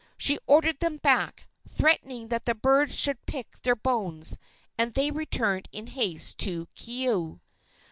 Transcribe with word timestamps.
She 0.17 0.39
ordered 0.47 0.79
them 0.79 0.97
back, 0.97 1.47
threatening 1.69 2.29
that 2.29 2.45
the 2.47 2.55
birds 2.55 2.99
should 2.99 3.23
pick 3.27 3.61
their 3.61 3.75
bones, 3.75 4.39
and 4.75 4.91
they 4.95 5.11
returned 5.11 5.69
in 5.71 5.85
haste 5.85 6.39
to 6.39 6.65
Keaau. 6.75 7.39